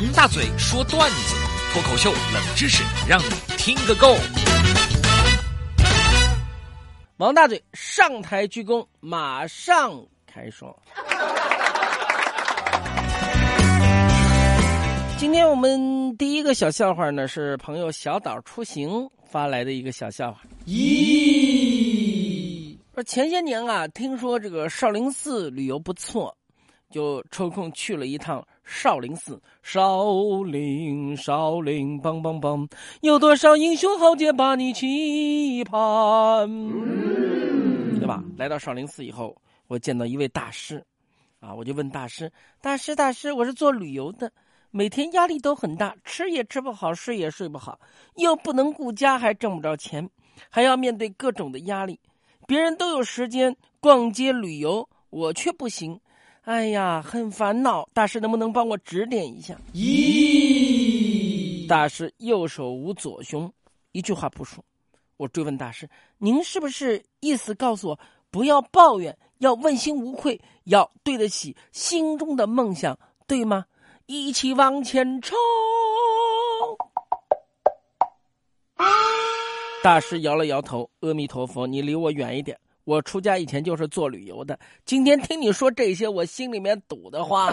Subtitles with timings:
[0.00, 1.34] 王大嘴说段子，
[1.72, 3.24] 脱口秀冷知识，让你
[3.56, 4.14] 听个够。
[7.16, 10.80] 王大嘴上台鞠躬，马上开说。
[15.18, 20.42] 今天我们第一个小笑话呢，是朋友小岛出行发来的一个小笑话。
[20.64, 26.37] 咦，说前些年啊，听说这个少林寺旅游不错，
[26.90, 29.40] 就抽空去了一趟少林寺。
[29.62, 30.04] 少
[30.44, 32.68] 林，少林，梆梆梆，
[33.00, 36.48] 有多少英雄豪杰把你期盼？
[37.98, 38.22] 对吧？
[38.36, 40.84] 来到少林寺以后，我见到一位大师，
[41.40, 42.32] 啊，我就问大师
[42.62, 44.32] ：“大师，大师，我是做旅游的。”
[44.70, 47.80] 每天压力都很大，吃也吃不好，睡也睡不好，
[48.16, 50.08] 又不能顾家，还挣不着钱，
[50.50, 51.98] 还要面对各种的压力。
[52.46, 55.98] 别人都有时间逛街旅游，我却不行。
[56.48, 57.86] 哎呀，很烦恼。
[57.92, 59.54] 大师能不能帮我指点一下？
[59.74, 63.52] 咦，大师右手捂左胸，
[63.92, 64.64] 一句话不说。
[65.18, 73.66] 我追问大师：“您是不是意思告诉我，不要抱怨，要问心无愧，要对得起心中的梦想，对吗？”
[74.08, 75.36] 一起往前冲！
[79.82, 82.58] 大师摇了摇头：“阿弥陀佛，你离我远一点。
[82.88, 87.52] 我出家以前就是做旅游的，今天听你说这些，我心里面堵得慌。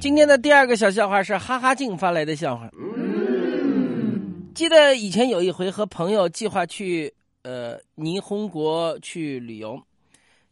[0.00, 2.68] 今天的第二个小笑话是哈哈镜发来的笑话。
[4.52, 7.14] 记得以前有一回和朋友计划去。
[7.42, 9.80] 呃，霓虹国去旅游，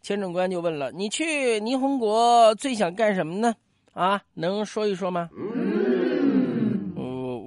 [0.01, 3.55] 签证官就问了：“你去霓虹国最想干什么呢？
[3.93, 5.58] 啊，能说一说吗？”我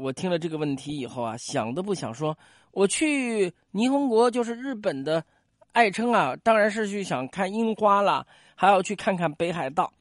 [0.02, 2.36] 我听了这个问题以后啊，想都不想说，
[2.72, 5.24] 我去霓虹国就是日本的
[5.74, 9.94] 爱称啊，当然是去想看樱花了，还要去看看北海道。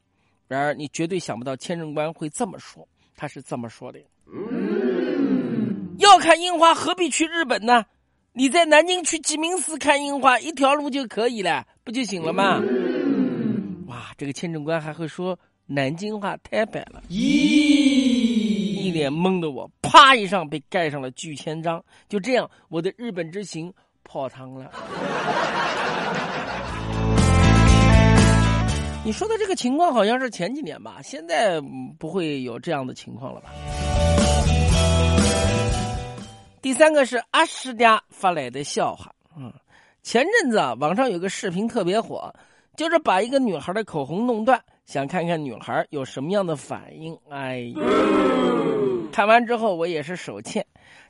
[0.49, 4.01] 然而，你绝对想不到签证官会这么说，他是这么说的
[6.01, 7.85] ：“要看樱花，何必去日本呢？”
[8.33, 12.63] 你在南京去鸡鸣寺看樱花，一条路就可以了，不就行了吗？
[13.87, 17.03] 哇，这个签证官还会说南京话，太白了！
[17.11, 21.83] 咦，一脸懵的我，啪一上被盖上了拒签章。
[22.09, 23.73] 就这样，我的日本之行
[24.05, 24.71] 泡汤了。
[29.03, 31.01] 你说的这个情况好像是前几年吧？
[31.03, 31.61] 现在
[31.99, 33.51] 不会有这样的情况了吧？
[36.63, 39.53] 第三个是阿诗家发来的笑话，嗯，
[40.03, 42.33] 前阵子啊，网上有个视频特别火，
[42.77, 47.17] 就是把一个女孩的口红弄断，想看看女孩有什么样的反应。
[47.29, 47.73] 哎，
[49.13, 50.65] 看完之后我也是手欠，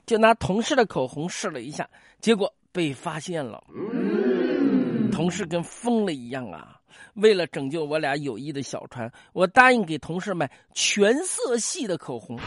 [0.06, 1.88] 就拿同事的口红试了一下，
[2.20, 3.62] 结果被发现了。
[5.12, 6.76] 同事跟疯了一样啊！
[7.15, 12.38] 为了拯救我俩友谊的小船，我答应给同事买全色系的口红。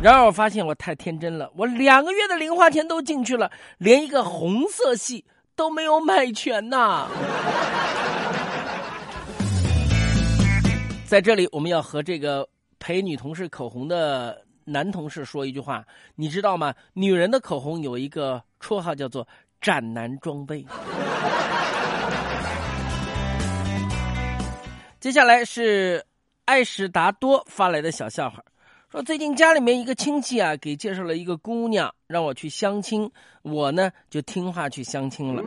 [0.00, 7.08] 然而我发现我太天真了，我两个月的零花钱都进去了，连一个红色系都没有买全呐！
[11.12, 15.84] 在这里，我们要和这个陪女同事口红的男同事说一句话，
[16.14, 16.74] 你知道吗？
[16.94, 19.28] 女人的口红有一个绰号叫做
[19.60, 20.64] “斩男装备”。
[25.00, 26.02] 接下来是
[26.46, 28.42] 艾史达多发来的小笑话。
[28.90, 33.10] 说最近家里面一个亲戚啊，给介绍了一个姑娘，让我去相亲。
[33.42, 35.42] 我呢就听话去相亲了，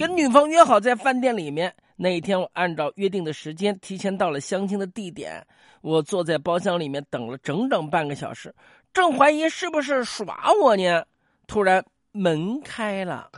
[0.00, 1.74] 跟女方约好在饭店里面。
[1.94, 5.46] 那一天我按照约定的时间提前到了相亲的地点，
[5.82, 8.54] 我坐在包厢里面等了整整半个小时，
[8.94, 11.04] 正怀疑是不是耍我呢，
[11.46, 13.30] 突然门开了，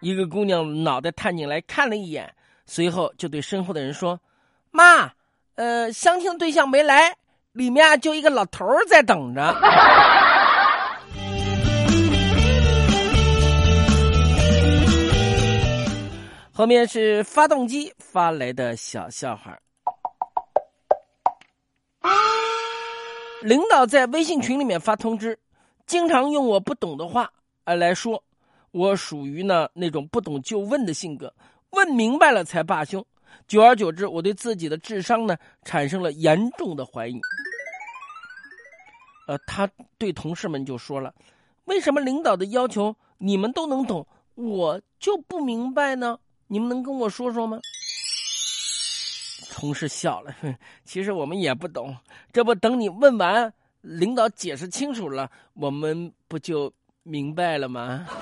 [0.00, 2.32] 一个姑娘脑袋探进来看了一眼，
[2.64, 4.20] 随后就对身后的人说
[4.70, 5.10] ：“妈，
[5.56, 7.16] 呃，相亲对象没来。”
[7.52, 9.42] 里面就一个老头在等着。
[16.62, 19.58] 后面是发动机发来的小笑话。
[23.40, 25.36] 领导在微信群里面发通知，
[25.86, 27.28] 经常用我不懂的话
[27.64, 28.22] 呃来说，
[28.70, 31.34] 我属于呢那种不懂就问的性格，
[31.70, 33.04] 问明白了才罢休。
[33.48, 37.20] 久而久之，我对自己的智商呢产生了严重的怀疑。
[39.26, 39.68] 呃，他
[39.98, 41.12] 对同事们就说了
[41.66, 44.06] ：“为什么领导的要求你们都能懂，
[44.36, 46.20] 我就不明白呢？
[46.52, 47.58] 你们能跟我说说吗？”
[49.50, 50.36] 同事笑了
[50.84, 51.96] ：“其实我们也不懂，
[52.30, 53.50] 这不等你问完，
[53.80, 56.70] 领导解释清楚了，我们不就
[57.04, 58.06] 明白了吗？”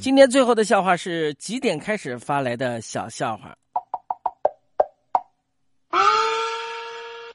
[0.00, 3.54] 今天最后的笑话是几点开始发来的小笑话。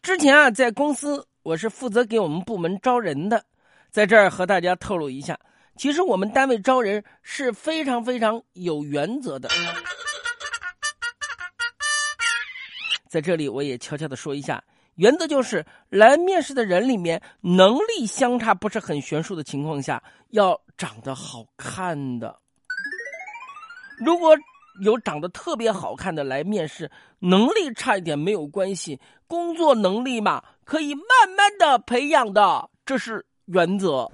[0.02, 3.46] 之前啊，在公司我是负责给我们部门招人的，
[3.92, 5.38] 在这儿和大家透露一下，
[5.78, 9.50] 其实我们单位招人是非常非常有原则的。
[13.10, 14.64] 在这里，我也悄悄的说一下，
[14.96, 22.40] 原则就是来面试的人里面，能力相差不是很悬殊的情况下，要长得好看的。
[24.00, 24.38] 如果
[24.82, 26.90] 有长得特别好看的来面试，
[27.20, 34.10] 能力差一点没有关系，工作能力嘛，可以慢慢的培养的，这是原则。